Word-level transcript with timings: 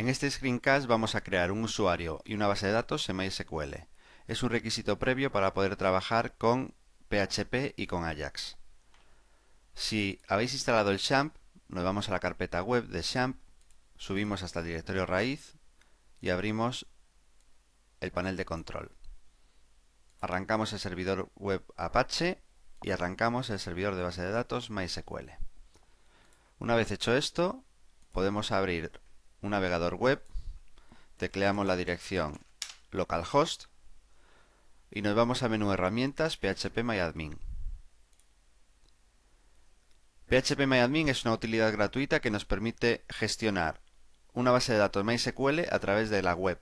En 0.00 0.08
este 0.08 0.30
screencast 0.30 0.86
vamos 0.86 1.14
a 1.14 1.20
crear 1.20 1.52
un 1.52 1.62
usuario 1.62 2.22
y 2.24 2.32
una 2.32 2.46
base 2.46 2.66
de 2.66 2.72
datos 2.72 3.06
en 3.10 3.16
MySQL. 3.16 3.86
Es 4.28 4.42
un 4.42 4.48
requisito 4.48 4.98
previo 4.98 5.30
para 5.30 5.52
poder 5.52 5.76
trabajar 5.76 6.38
con 6.38 6.72
PHP 7.10 7.74
y 7.76 7.86
con 7.86 8.06
Ajax. 8.06 8.56
Si 9.74 10.18
habéis 10.26 10.54
instalado 10.54 10.90
el 10.90 11.00
XAMPP, 11.00 11.36
nos 11.68 11.84
vamos 11.84 12.08
a 12.08 12.12
la 12.12 12.18
carpeta 12.18 12.62
web 12.62 12.86
de 12.86 13.02
XAMPP, 13.02 13.38
subimos 13.98 14.42
hasta 14.42 14.60
el 14.60 14.68
directorio 14.68 15.04
raíz 15.04 15.58
y 16.22 16.30
abrimos 16.30 16.86
el 18.00 18.10
panel 18.10 18.38
de 18.38 18.46
control. 18.46 18.92
Arrancamos 20.22 20.72
el 20.72 20.78
servidor 20.78 21.30
web 21.34 21.62
Apache 21.76 22.42
y 22.80 22.92
arrancamos 22.92 23.50
el 23.50 23.58
servidor 23.58 23.96
de 23.96 24.04
base 24.04 24.22
de 24.22 24.30
datos 24.30 24.70
MySQL. 24.70 25.28
Una 26.58 26.74
vez 26.74 26.90
hecho 26.90 27.14
esto, 27.14 27.62
podemos 28.12 28.50
abrir 28.50 28.98
un 29.42 29.50
navegador 29.50 29.94
web, 29.94 30.22
tecleamos 31.16 31.66
la 31.66 31.76
dirección 31.76 32.40
localhost 32.90 33.64
y 34.90 35.02
nos 35.02 35.14
vamos 35.14 35.42
a 35.42 35.48
menú 35.48 35.72
herramientas 35.72 36.36
phpMyAdmin. 36.36 37.38
phpMyAdmin 40.28 41.08
es 41.08 41.24
una 41.24 41.34
utilidad 41.34 41.72
gratuita 41.72 42.20
que 42.20 42.30
nos 42.30 42.44
permite 42.44 43.04
gestionar 43.08 43.80
una 44.32 44.50
base 44.50 44.72
de 44.72 44.78
datos 44.78 45.04
MySQL 45.04 45.60
a 45.70 45.78
través 45.78 46.10
de 46.10 46.22
la 46.22 46.34
web. 46.34 46.60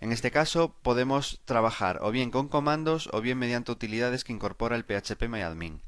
En 0.00 0.12
este 0.12 0.30
caso 0.30 0.76
podemos 0.82 1.40
trabajar 1.44 1.98
o 2.02 2.10
bien 2.10 2.30
con 2.30 2.48
comandos 2.48 3.08
o 3.12 3.20
bien 3.20 3.38
mediante 3.38 3.72
utilidades 3.72 4.24
que 4.24 4.32
incorpora 4.32 4.76
el 4.76 4.84
phpMyAdmin. 4.84 5.80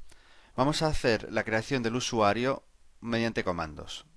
Vamos 0.56 0.82
a 0.82 0.88
hacer 0.88 1.30
la 1.30 1.44
creación 1.44 1.82
del 1.82 1.96
usuario 1.96 2.64
mediante 3.00 3.44
comandos 3.44 4.09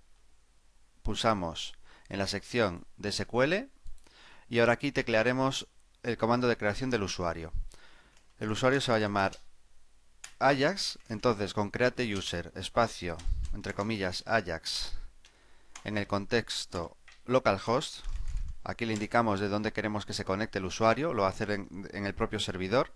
pulsamos 1.04 1.74
en 2.10 2.18
la 2.18 2.28
sección 2.28 2.86
de 2.98 3.12
SQL 3.12 3.70
y 4.50 4.60
ahora 4.60 4.74
aquí 4.74 4.92
teclearemos 4.92 5.68
el 6.02 6.18
comando 6.18 6.48
de 6.48 6.58
creación 6.58 6.90
del 6.90 7.04
usuario. 7.04 7.54
El 8.40 8.52
usuario 8.52 8.82
se 8.82 8.92
va 8.92 8.98
a 8.98 9.02
llamar 9.02 9.38
Ajax, 10.40 11.00
entonces 11.10 11.54
con 11.54 11.70
create 11.70 12.14
user 12.14 12.52
espacio, 12.56 13.18
entre 13.54 13.74
comillas, 13.74 14.24
Ajax, 14.26 14.94
en 15.84 15.98
el 15.98 16.08
contexto 16.08 16.98
localhost, 17.26 18.06
aquí 18.64 18.86
le 18.86 18.94
indicamos 18.94 19.40
de 19.40 19.48
dónde 19.48 19.72
queremos 19.72 20.06
que 20.06 20.14
se 20.14 20.26
conecte 20.26 20.60
el 20.60 20.66
usuario, 20.66 21.14
lo 21.14 21.22
va 21.22 21.30
a 21.30 21.32
hacer 21.32 21.52
en, 21.52 21.88
en 21.92 22.06
el 22.06 22.14
propio 22.14 22.40
servidor, 22.40 22.92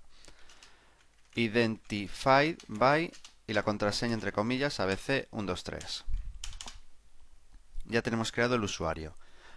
identified 1.36 2.58
by 2.68 3.12
y 3.48 3.54
la 3.54 3.64
contraseña 3.64 4.16
entre 4.16 4.34
comillas 4.34 4.80
abc123 4.80 6.17
ya 7.88 8.02
tenemos 8.02 8.32
creado 8.32 8.56
el 8.56 8.64
usuario. 8.64 9.16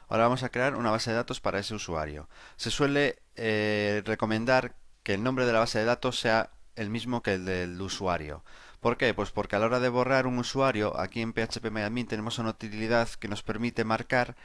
Ahora 0.09 0.25
vamos 0.25 0.43
a 0.43 0.49
crear 0.49 0.75
una 0.75 0.91
base 0.91 1.11
de 1.11 1.17
datos 1.17 1.41
para 1.41 1.61
ese 1.61 1.75
usuario. 1.75 2.29
Se 2.57 2.71
suele 2.71 3.23
eh, 3.37 4.03
recomendar 4.05 4.75
que 5.03 5.15
el 5.15 5.23
nombre 5.23 5.47
de 5.47 5.53
la 5.53 5.61
base 5.61 5.79
de 5.79 5.85
datos 5.85 6.19
sea 6.19 6.51
el 6.77 6.91
mismo 6.91 7.23
que 7.23 7.35
el 7.35 7.45
del 7.45 7.81
usuario. 7.81 8.43
¿Por 8.81 8.97
qué? 8.97 9.15
Pues 9.15 9.31
porque 9.31 9.57
a 9.57 9.59
la 9.59 9.67
hora 9.67 9.81
de 9.81 9.89
borrar 9.89 10.27
un 10.27 10.39
usuario, 10.39 10.99
aquí 10.99 11.21
en 11.21 11.33
PHPMyAdmin 11.33 12.07
tenemos 12.07 12.39
una 12.39 12.51
utilidad 12.51 13.09
que 13.09 13.29
nos 13.29 13.43
permite 13.43 13.85
marcar 13.85 14.37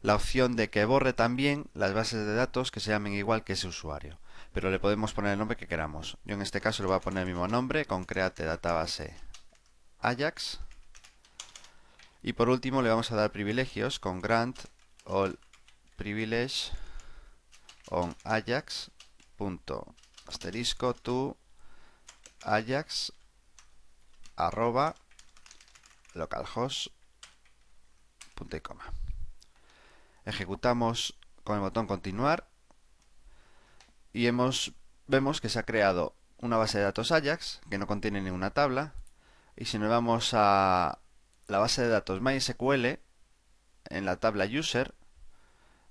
la 0.00 0.14
opción 0.14 0.56
de 0.56 0.70
que 0.70 0.84
borre 0.84 1.12
también 1.12 1.66
las 1.74 1.92
bases 1.92 2.24
de 2.24 2.34
datos 2.34 2.70
que 2.70 2.80
se 2.80 2.90
llamen 2.90 3.12
igual 3.12 3.44
que 3.44 3.54
ese 3.54 3.68
usuario. 3.68 4.18
Pero 4.52 4.70
le 4.70 4.78
podemos 4.78 5.12
poner 5.12 5.32
el 5.32 5.38
nombre 5.38 5.56
que 5.56 5.66
queramos. 5.66 6.16
Yo 6.24 6.34
en 6.34 6.42
este 6.42 6.60
caso 6.60 6.82
le 6.82 6.88
voy 6.88 6.96
a 6.96 7.00
poner 7.00 7.22
el 7.22 7.28
mismo 7.28 7.46
nombre 7.46 7.84
con 7.84 8.04
create 8.04 8.44
database 8.44 9.14
Ajax 10.00 10.60
y 12.22 12.32
por 12.34 12.48
último 12.48 12.82
le 12.82 12.90
vamos 12.90 13.10
a 13.12 13.16
dar 13.16 13.32
privilegios 13.32 13.98
con 13.98 14.20
grant 14.20 14.58
all 15.04 15.38
privilege 15.96 16.72
on 17.90 18.14
ajax 18.24 18.90
asterisco 20.26 20.94
to 20.94 21.36
ajax 22.42 23.12
arroba 24.36 24.94
localhost 26.14 26.88
punto 28.40 28.56
y 28.56 28.60
coma. 28.60 28.84
Ejecutamos 30.24 31.18
con 31.44 31.56
el 31.56 31.60
botón 31.60 31.86
continuar 31.86 32.48
y 34.12 34.26
hemos, 34.26 34.72
vemos 35.06 35.40
que 35.40 35.48
se 35.48 35.58
ha 35.58 35.64
creado 35.64 36.14
una 36.38 36.56
base 36.56 36.78
de 36.78 36.84
datos 36.84 37.12
Ajax 37.12 37.60
que 37.68 37.78
no 37.78 37.86
contiene 37.86 38.22
ninguna 38.22 38.50
tabla 38.50 38.94
y 39.56 39.66
si 39.66 39.78
nos 39.78 39.90
vamos 39.90 40.30
a 40.32 40.98
la 41.50 41.58
base 41.58 41.82
de 41.82 41.88
datos 41.88 42.20
MySQL, 42.20 43.00
en 43.88 44.04
la 44.04 44.16
tabla 44.20 44.46
User, 44.46 44.94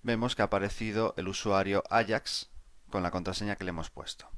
vemos 0.03 0.36
que 0.36 0.42
ha 0.42 0.46
aparecido 0.46 1.14
el 1.18 1.28
usuario 1.28 1.84
Ajax 1.90 2.50
con 2.90 3.03
la 3.03 3.12
contraseña 3.12 3.58
que 3.58 3.66
le 3.66 3.72
hemos 3.72 3.90
puesto. 3.90 4.30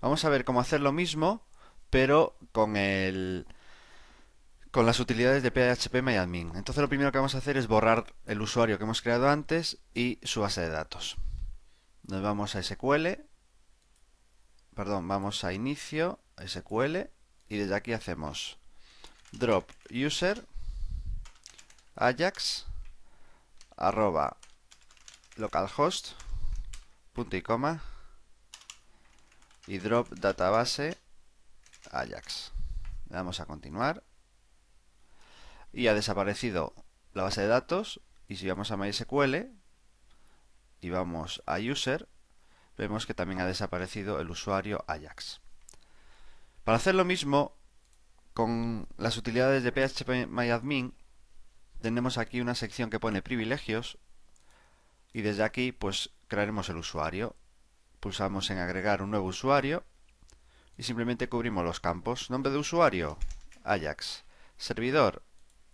Vamos 0.00 0.24
a 0.24 0.28
ver 0.28 0.44
cómo 0.44 0.60
hacer 0.60 0.80
lo 0.80 0.92
mismo, 0.92 1.46
pero 1.88 2.36
con 2.50 2.76
el 2.76 3.46
con 4.72 4.86
las 4.86 5.00
utilidades 5.00 5.42
de 5.42 5.50
PHPMyAdmin. 5.50 6.56
Entonces 6.56 6.80
lo 6.80 6.88
primero 6.88 7.12
que 7.12 7.18
vamos 7.18 7.34
a 7.34 7.38
hacer 7.38 7.56
es 7.58 7.68
borrar 7.68 8.06
el 8.26 8.40
usuario 8.40 8.78
que 8.78 8.84
hemos 8.84 9.02
creado 9.02 9.28
antes 9.28 9.78
y 9.94 10.18
su 10.22 10.40
base 10.40 10.62
de 10.62 10.70
datos. 10.70 11.18
Nos 12.08 12.22
vamos 12.22 12.56
a 12.56 12.62
SQL, 12.62 13.06
perdón, 14.74 15.06
vamos 15.06 15.44
a 15.44 15.52
inicio, 15.52 16.18
SQL, 16.44 17.10
y 17.48 17.58
desde 17.58 17.74
aquí 17.74 17.92
hacemos 17.92 18.61
drop 19.32 19.70
user 19.90 20.46
ajax 21.96 22.66
arroba 23.76 24.36
localhost 25.36 26.12
punto 27.12 27.36
y 27.36 27.42
coma 27.42 27.82
y 29.66 29.78
drop 29.78 30.08
database 30.10 30.98
ajax. 31.90 32.52
Le 33.08 33.16
damos 33.16 33.40
a 33.40 33.46
continuar. 33.46 34.02
Y 35.72 35.86
ha 35.86 35.94
desaparecido 35.94 36.74
la 37.12 37.22
base 37.22 37.42
de 37.42 37.46
datos. 37.46 38.00
Y 38.28 38.36
si 38.36 38.48
vamos 38.48 38.70
a 38.70 38.76
MySQL 38.76 39.52
y 40.80 40.90
vamos 40.90 41.42
a 41.46 41.58
user 41.58 42.08
vemos 42.76 43.06
que 43.06 43.14
también 43.14 43.40
ha 43.40 43.46
desaparecido 43.46 44.20
el 44.20 44.30
usuario 44.30 44.84
Ajax. 44.86 45.40
Para 46.64 46.76
hacer 46.76 46.94
lo 46.94 47.04
mismo 47.04 47.56
con 48.34 48.88
las 48.96 49.16
utilidades 49.16 49.62
de 49.62 49.72
PHPMyAdmin 49.72 50.94
tenemos 51.80 52.16
aquí 52.18 52.40
una 52.40 52.54
sección 52.54 52.90
que 52.90 53.00
pone 53.00 53.22
privilegios 53.22 53.98
y 55.12 55.22
desde 55.22 55.42
aquí 55.42 55.72
pues 55.72 56.10
crearemos 56.28 56.68
el 56.68 56.76
usuario. 56.76 57.36
Pulsamos 58.00 58.50
en 58.50 58.58
agregar 58.58 59.02
un 59.02 59.10
nuevo 59.10 59.26
usuario 59.26 59.84
y 60.78 60.84
simplemente 60.84 61.28
cubrimos 61.28 61.64
los 61.64 61.80
campos. 61.80 62.30
Nombre 62.30 62.52
de 62.52 62.58
usuario, 62.58 63.18
Ajax. 63.64 64.24
Servidor, 64.56 65.22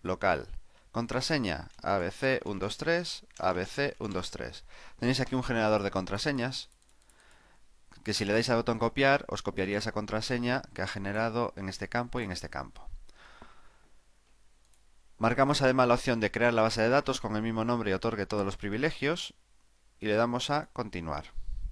local. 0.01 0.47
Contraseña, 0.91 1.69
ABC123, 1.83 3.23
ABC123. 3.37 4.63
Tenéis 4.99 5.19
aquí 5.19 5.35
un 5.35 5.43
generador 5.43 5.83
de 5.83 5.91
contraseñas 5.91 6.69
que 8.09 8.15
si 8.15 8.25
le 8.25 8.33
dais 8.33 8.49
al 8.49 8.57
botón 8.57 8.79
copiar, 8.79 9.23
os 9.29 9.43
copiaría 9.43 9.77
esa 9.77 9.91
contraseña 9.91 10.63
que 10.73 10.81
ha 10.81 10.87
generado 10.87 11.53
en 11.57 11.69
este 11.69 11.89
campo 11.89 12.19
y 12.19 12.23
en 12.23 12.31
este 12.31 12.49
campo. 12.49 12.89
Marcamos 15.19 15.61
además 15.61 15.87
la 15.87 15.93
opción 15.93 16.19
de 16.19 16.31
crear 16.31 16.55
la 16.55 16.63
base 16.63 16.81
de 16.81 16.89
datos 16.89 17.21
con 17.21 17.35
el 17.35 17.43
mismo 17.43 17.65
nombre 17.65 17.91
y 17.91 17.93
otorgue 17.93 18.25
todos 18.25 18.43
los 18.43 18.57
privilegios 18.57 19.35
y 19.99 20.07
le 20.07 20.15
damos 20.15 20.49
a 20.49 20.69
continuar. 20.73 21.25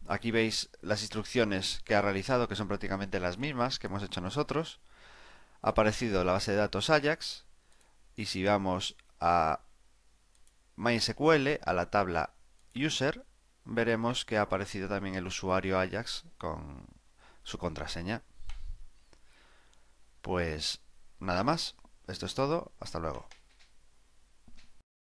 Aquí 0.07 0.29
veis 0.29 0.69
las 0.81 1.01
instrucciones 1.01 1.81
que 1.85 1.95
ha 1.95 2.03
realizado, 2.03 2.47
que 2.47 2.55
son 2.55 2.67
prácticamente 2.67 3.19
las 3.19 3.39
mismas 3.39 3.79
que 3.79 3.87
hemos 3.87 4.03
hecho 4.03 4.21
nosotros. 4.21 4.79
Ha 5.63 5.69
aparecido 5.69 6.23
la 6.23 6.33
base 6.33 6.51
de 6.51 6.57
datos 6.57 6.91
Ajax 6.91 7.45
y 8.15 8.25
si 8.25 8.43
vamos 8.43 8.95
a 9.19 9.61
MySQL, 10.75 11.62
a 11.65 11.73
la 11.73 11.89
tabla 11.89 12.29
User, 12.75 13.25
veremos 13.67 14.25
que 14.25 14.37
ha 14.37 14.43
aparecido 14.43 14.87
también 14.87 15.15
el 15.15 15.27
usuario 15.27 15.79
Ajax 15.79 16.23
con 16.37 16.85
su 17.43 17.57
contraseña. 17.57 18.23
Pues 20.21 20.81
nada 21.19 21.43
más, 21.43 21.75
esto 22.07 22.25
es 22.25 22.33
todo, 22.33 22.71
hasta 22.79 22.99
luego. 22.99 23.27